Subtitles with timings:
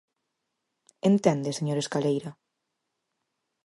[1.09, 2.31] ¿Entende, señor Escaleira?